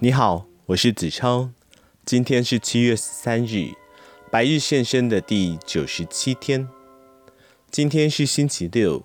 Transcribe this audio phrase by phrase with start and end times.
[0.00, 1.50] 你好，我是子超。
[2.04, 3.72] 今天是七月三日，
[4.30, 6.68] 白日现身的第九十七天。
[7.68, 9.04] 今天是星期六，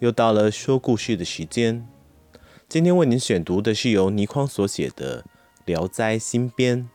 [0.00, 1.86] 又到了说故事的时间。
[2.68, 5.22] 今天为您选读的是由倪匡所写的
[5.64, 6.90] 《聊斋新编》。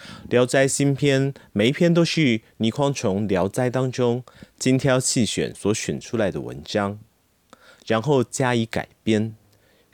[0.30, 4.24] 聊斋新编》每一篇都是倪匡从《聊斋》当中
[4.58, 6.98] 精挑细选所选出来的文章，
[7.86, 9.36] 然后加以改编，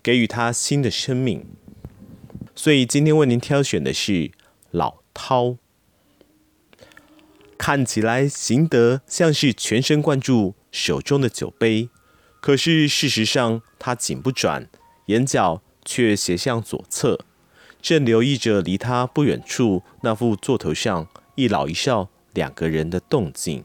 [0.00, 1.44] 给予它新的生命。
[2.54, 4.30] 所以今天为您挑选的是
[4.70, 5.58] 老饕。
[7.56, 11.88] 看起来行德像是全神贯注手中的酒杯，
[12.40, 14.68] 可是事实上他紧不转，
[15.06, 17.18] 眼角却斜向左侧，
[17.80, 23.64] 正留意着离他不远处那副座头上一老一少两个人的动静。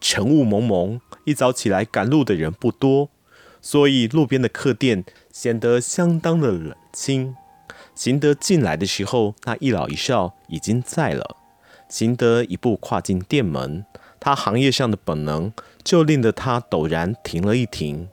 [0.00, 3.08] 晨雾蒙蒙，一早起来赶路的人不多，
[3.62, 7.34] 所以路边的客店显得相当的冷清。
[7.96, 11.36] 行德进来的时候，那一老一少已经在了。
[11.88, 13.86] 行德一步跨进店门，
[14.20, 15.50] 他行业上的本能
[15.82, 18.08] 就令得他陡然停了一停。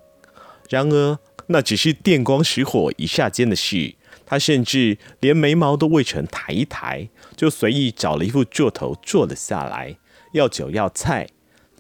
[0.70, 3.96] 然而，那只是电光石火一下间的事。
[4.26, 9.98] 他甚至连眉毛都未曾抬一抬，就随意找了一副座头坐了下来，
[10.32, 11.28] 要酒要菜，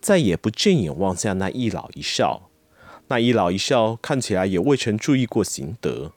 [0.02, 2.50] 再也不正眼望向那一老一少。
[3.08, 6.12] 那一老一少看起来也未曾注意过行德。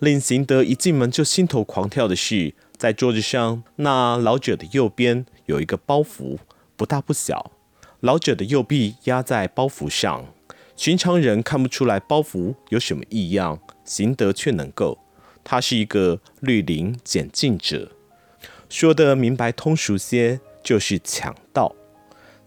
[0.00, 6.38] 令行德一进门就心头狂跳的是，在桌子上那老者的右边有一个包袱，
[6.74, 7.52] 不大不小。
[8.00, 10.24] 老者的右臂压在包袱上，
[10.74, 14.98] 寻常人看不出来包袱有什么异样，行德却能够。
[15.44, 17.92] 他是一个绿林检禁者，
[18.70, 21.76] 说得明白通俗些，就是强盗。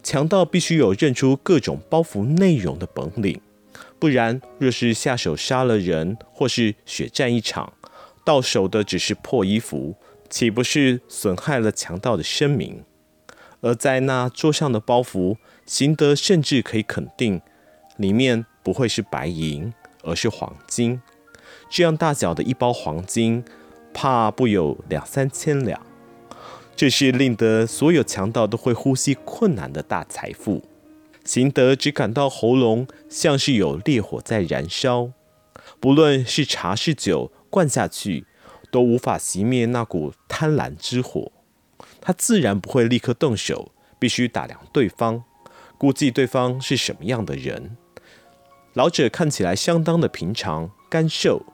[0.02, 3.40] 强盗必须有认出各种包袱内容的本领。
[3.98, 7.72] 不然，若是下手杀了人，或是血战一场，
[8.24, 9.96] 到手的只是破衣服，
[10.28, 12.84] 岂不是损害了强盗的声名？
[13.60, 17.40] 而在那桌上的包袱，行德甚至可以肯定，
[17.96, 21.00] 里面不会是白银，而是黄金。
[21.70, 23.42] 这样大小的一包黄金，
[23.94, 25.80] 怕不有两三千两。
[26.76, 30.62] 这是令得所有强盗都会呼吸困难的大财富。
[31.24, 35.10] 行德只感到喉咙像是有烈火在燃烧，
[35.80, 38.26] 不论是茶是酒，灌下去
[38.70, 41.32] 都无法熄灭那股贪婪之火。
[42.00, 45.24] 他自然不会立刻动手，必须打量对方，
[45.78, 47.76] 估计对方是什么样的人。
[48.74, 51.46] 老者看起来相当的平常、干瘦，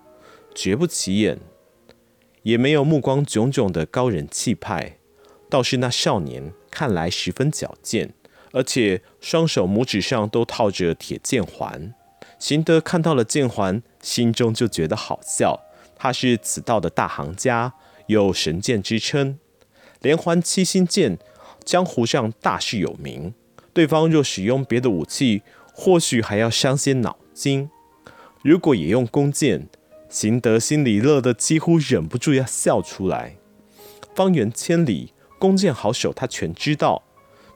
[0.55, 1.39] 绝不起眼，
[2.43, 4.97] 也没有目光炯炯的高人气派。
[5.49, 8.15] 倒是那少年看来十分矫健。
[8.53, 11.95] 而且双手拇指上都套着铁剑环，
[12.39, 15.61] 行德看到了剑环，心中就觉得好笑。
[15.97, 17.75] 他是此道的大行家，
[18.07, 19.39] 有神剑之称，
[20.01, 21.19] 连环七星剑，
[21.65, 23.35] 江湖上大是有名。
[23.73, 27.71] 对方若使用别的武器，或许还要伤些脑筋。
[28.43, 29.69] 如果也用弓箭，
[30.09, 33.37] 行德心里乐得几乎忍不住要笑出来。
[34.15, 37.05] 方圆千里，弓箭好手，他全知道。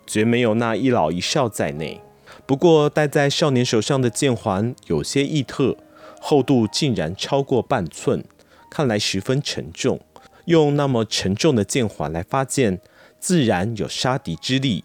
[0.07, 2.01] 绝没有那一老一少在内。
[2.47, 5.77] 不过戴在少年手上的剑环有些异特，
[6.21, 8.25] 厚度竟然超过半寸，
[8.71, 10.01] 看来十分沉重。
[10.47, 12.81] 用那么沉重的剑环来发剑，
[13.19, 14.85] 自然有杀敌之力。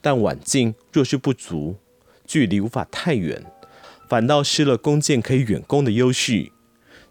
[0.00, 1.76] 但腕劲若是不足，
[2.26, 3.44] 距离无法太远，
[4.08, 6.52] 反倒失了弓箭可以远攻的优势。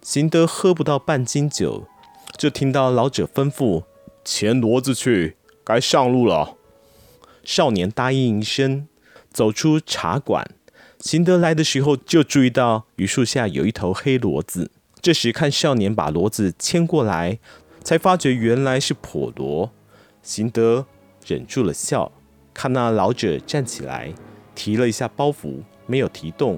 [0.02, 1.86] 行得喝不到半斤酒，
[2.38, 3.84] 就听到老者吩咐
[4.26, 6.56] ：“牵骡子去，该上路了。”
[7.44, 8.88] 少年答应一声，
[9.32, 10.50] 走出茶馆。
[11.00, 14.72] 行德来的时候，就注意到榆树下有一头黑骡子。
[15.02, 17.40] 这时看少年把骡子牵过来，
[17.84, 19.70] 才发觉原来是跛骡。
[20.22, 20.86] 行德
[21.28, 22.12] 忍住了笑，
[22.54, 24.14] 看那老者站起来，
[24.56, 26.58] 提了一下包袱，没有提动。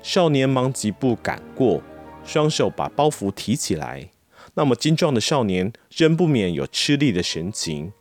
[0.00, 1.82] 少年忙几步赶过，
[2.24, 4.10] 双手把包袱提起来。
[4.54, 7.92] 那么精壮的少年，仍不免有吃力的神情。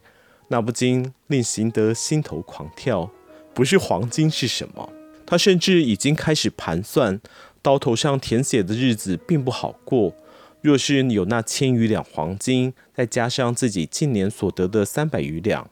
[0.51, 3.09] 那不禁令行德心头狂跳，
[3.53, 4.92] 不是黄金是什么？
[5.25, 7.21] 他甚至已经开始盘算，
[7.62, 10.13] 刀头上填写的日子并不好过。
[10.62, 15.69] 若是有那千余两黄金，再加上自己近年所得的三百余两，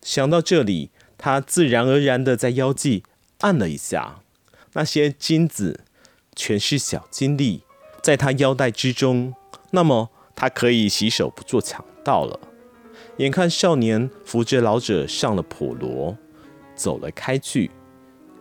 [0.00, 0.88] 想到这里，
[1.18, 3.02] 他自然而然的在腰际
[3.40, 4.20] 按了一下，
[4.72, 5.80] 那些金子
[6.34, 7.64] 全是小金粒，
[8.02, 9.34] 在他腰带之中。
[9.72, 12.40] 那么他可以洗手不做强盗了。
[13.18, 16.16] 眼看少年扶着老者上了普罗，
[16.74, 17.70] 走了开去。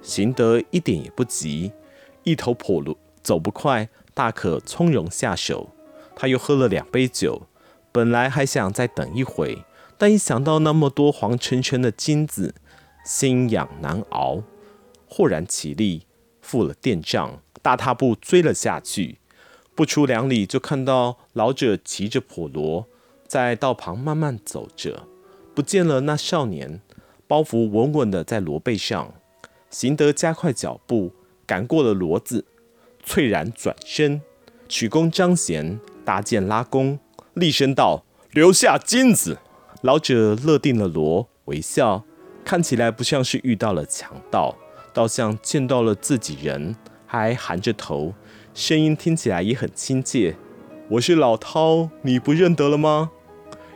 [0.02, 1.72] 行得一点也不急，
[2.24, 5.70] 一头普罗走不快，大可从容下手。
[6.16, 7.44] 他又喝了两杯酒，
[7.92, 9.64] 本来还想再等一会，
[9.98, 12.56] 但一想到那么多黄澄澄的金子，
[13.06, 14.42] 心痒难熬，
[15.08, 16.08] 豁然起立，
[16.42, 19.20] 付了店账，大踏步追了下去。
[19.76, 22.86] 不出两里，就看到老者骑着軼骡，
[23.28, 25.08] 在道旁慢慢走着，
[25.56, 26.82] 不见了那少年，
[27.28, 29.14] 包袱稳稳地在骡背上。
[29.70, 31.12] 行德加快脚步，
[31.46, 32.46] 赶过了骡子，
[33.04, 34.22] 猝然转身，
[34.70, 37.00] 曲弓张弦，搭箭拉弓，
[37.34, 39.40] 厉声道：“留下金子！”
[39.82, 42.06] 老者勒定了骡，微笑，
[42.46, 44.56] 看起来不像是遇到了强盗，
[44.94, 46.76] 倒像见到了自己人，
[47.08, 48.14] 还含着头。
[48.54, 50.36] 声音听起来也很亲切，
[50.94, 53.10] 我是老饕，你不认得了吗？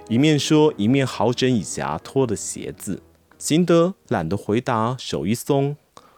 [0.07, 3.01] 一面说，一面好整以暇脱的鞋子。
[3.39, 5.75] 行德懒得回答，手一松，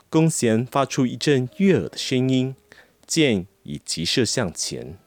[0.09, 2.53] 弓弦发出一阵悦耳的声音，
[3.07, 4.97] 箭已急射向前。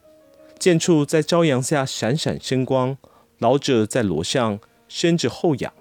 [0.57, 2.97] 箭处在朝阳下闪闪生光，
[3.37, 5.71] 老者在骡上伸着后仰，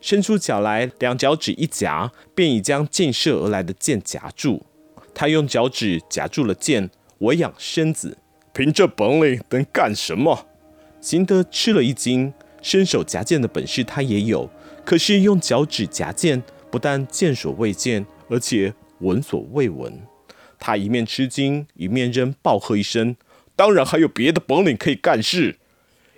[0.00, 4.66] 伸出脚来，两脚趾一夹，便已将箭射而来的箭夹住。
[5.14, 6.90] 他用脚趾夹住了箭。
[7.18, 8.18] 我仰身子，
[8.54, 10.46] 凭这本领能干什么？
[11.00, 14.48] 行德吃了一惊，伸手夹剑的本事他也有，
[14.84, 16.40] 可是用脚趾夹剑，
[16.70, 20.00] 不但见所未见，而且闻所未闻。
[20.60, 23.16] 他一面吃惊，一面仍暴喝一声
[23.56, 25.58] ：“当然还有别的本领可以干事。”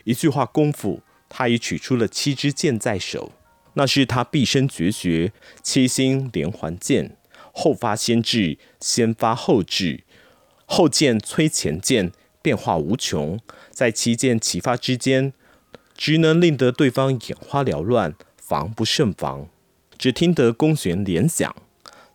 [0.04, 1.00] 一句话功夫，
[1.30, 3.32] 他已取出了七支箭在手，
[3.72, 5.32] 那是他毕生绝学——
[5.64, 7.16] 七星连环剑，
[7.52, 10.04] 后发先至，先发后至。
[10.68, 12.12] 后剑催前剑，
[12.46, 13.40] 变化无穷，
[13.72, 15.32] 在七箭齐发之间，
[15.96, 19.48] 只能令得对方眼花缭乱，防不胜防。
[19.98, 21.52] 只听得弓弦连响，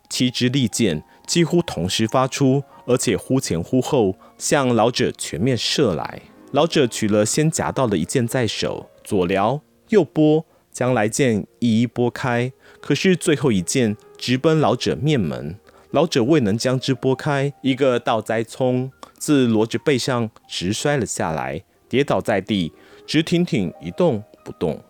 [0.08, 6.22] 七支利箭几乎同时发出，而且忽前忽后向老者全面射来。
[6.52, 12.50] 老者取了先夹到的一箭在手，左撩右拨，将来箭一一拨开。
[12.80, 15.58] 可是最后一箭直奔老者面门。
[15.92, 22.72] 老者未能将之拨开，一个倒栽葱自骡子背上直摔了下来，跌倒在地，
[23.06, 24.82] 直挺挺一动不动。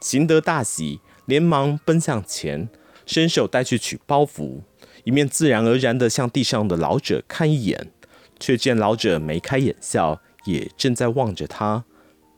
[0.00, 2.68] 行德大喜，连忙奔向前，
[3.06, 4.60] 伸手带去取包袱，
[5.04, 7.90] 一面自然而然地向地上的老者看一眼，
[8.38, 11.84] 却见老者眉开眼笑，也正在望着他。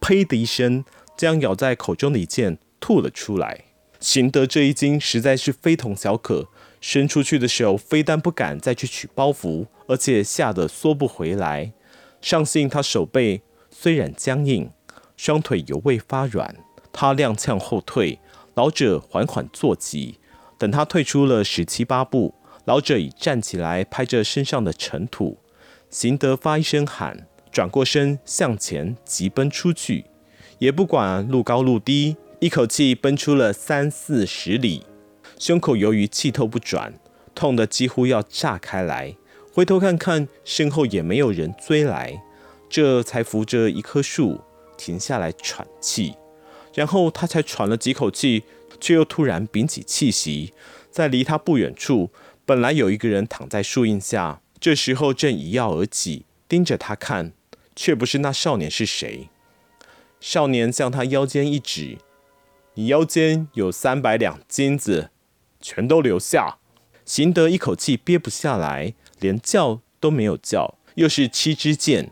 [0.00, 0.85] 呸的一声，
[1.17, 3.65] 将咬在口中的一箭吐了出来。
[3.99, 6.49] 行德这一惊实在是非同小可。
[6.81, 11.73] 伸出去的手非但不敢再去取包袱，而且吓得缩不回来。
[12.21, 14.71] 尚信他手背虽然僵硬，
[15.17, 16.57] 双腿犹未发软。
[16.93, 18.19] 他踉跄后退，
[18.55, 20.19] 老者缓缓坐起。
[20.59, 22.35] 等他退出了十七八步，
[22.65, 25.39] 老者已站起来，拍着身上的尘土。
[25.89, 30.07] 行德发一声喊，转过身向前急奔出去，
[30.59, 34.85] 也不管路高路低，一口气奔出了三四十里。
[35.38, 36.99] 胸口由于气透不转，
[37.35, 39.17] 痛得几乎要炸开来。
[39.52, 42.23] 回头看看，身后也没有人追来，
[42.69, 44.40] 这才扶着一棵树
[44.76, 46.14] 停下来喘气。
[46.75, 48.44] 然后他才喘了几口气，
[48.81, 50.52] 却又突然屏起气息。
[50.90, 52.11] 在离他不远处，
[52.44, 57.33] 本来有一个人躺在树荫下，这时候正一跃而起，盯着他看，
[57.75, 59.28] 却不是那少年是谁？
[60.21, 61.99] 少年向他腰间一指
[62.75, 65.11] ：“你腰间有三百两金子。”
[65.61, 66.59] 全都留下。
[67.05, 70.77] 行德一口气憋不下来，连叫都没有叫。
[70.97, 72.11] 又是七支箭，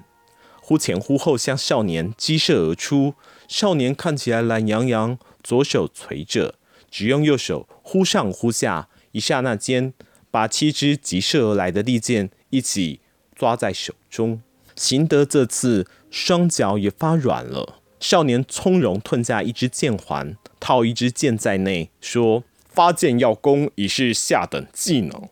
[0.61, 3.15] 忽前忽后向少年击射而出。
[3.49, 6.55] 少年看起来懒洋洋，左手垂着，
[6.91, 9.93] 只用右手忽上忽下，一刹那间，
[10.31, 13.01] 把七支急射而来的利箭一起
[13.35, 14.41] 抓在手中。
[14.75, 17.81] 行德这次双脚也发软了。
[18.01, 22.45] 少年从容吞下一支箭环，套一支箭在内，说。
[22.77, 25.31] 发箭要弓已是下等技能。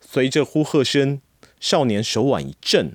[0.00, 1.20] 随着呼喝声，
[1.58, 2.92] 少年手腕一震，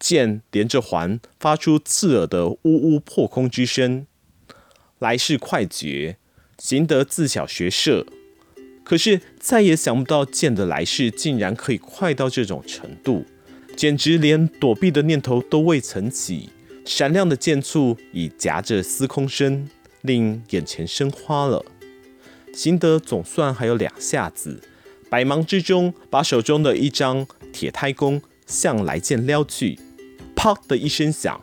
[0.00, 4.04] 箭连着环发出刺耳的呜呜破空之声。
[4.98, 6.16] 来势快绝，
[6.58, 8.04] 行得自小学射，
[8.82, 13.24] 可是再也想不到箭的来势竟然可以快到这种程度，
[13.76, 16.50] 简直连躲避的念头都未曾起。
[16.84, 19.68] 闪亮的箭簇已夹着司空声，
[20.00, 21.64] 令眼前生花了。
[22.52, 24.60] 行德总算还有两下子，
[25.08, 29.78] 百忙之中把手中的一张铁胎弓向来箭撩去，
[30.34, 31.40] 啪的一声响，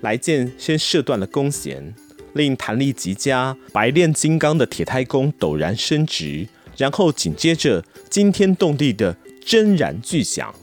[0.00, 1.94] 来箭先射断了弓弦，
[2.32, 10.54] 令弹力极佳、白炼金刚的铁胎弓陡然伸直，然后紧接着惊天动地的铮然巨响，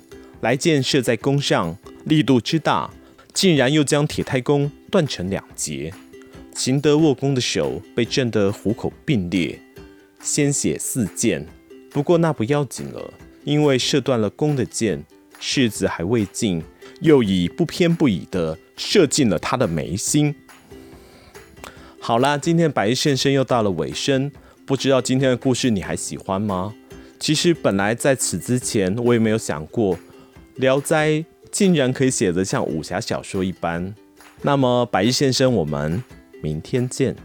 [0.42, 2.92] 来箭射在弓上，力度之大，
[3.34, 5.94] 竟然又将铁胎弓断成两截，
[6.54, 9.60] 行德握弓的手被震得虎口迸裂，
[10.22, 11.46] 鲜血四溅。
[11.92, 15.04] 不过那不要紧了，因为射断了弓的箭，
[15.42, 16.64] 柿子还未尽，
[17.02, 20.36] 又以不偏不倚的射进了他的眉心。
[22.00, 24.32] 好啦，今天白日献声又到了尾声，
[24.66, 26.74] 不知道今天的故事你还喜欢吗？
[27.20, 29.96] 其实本来在此之前，我也没有想过
[30.56, 31.10] 《聊斋》
[31.52, 33.94] 竟然可以写得像武侠小说一般。
[34.42, 36.02] 那么白日先生，我们
[36.42, 37.16] 明天见。